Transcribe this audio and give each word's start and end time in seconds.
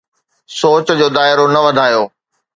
سوچ 0.59 0.87
جو 0.99 1.07
دائرو 1.15 1.45
نه 1.55 1.59
وڌايو. 1.65 2.03